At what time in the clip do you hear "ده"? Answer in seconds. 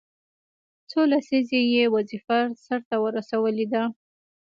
3.73-3.83